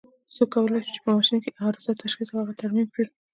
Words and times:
څوک 0.35 0.49
کولای 0.53 0.81
شي 0.85 0.91
چې 0.95 1.01
په 1.03 1.09
ماشین 1.17 1.39
کې 1.43 1.51
عارضه 1.61 1.91
تشخیص 2.03 2.29
او 2.31 2.39
هغه 2.41 2.53
ترمیم 2.61 2.87
کړي؟ 2.93 3.07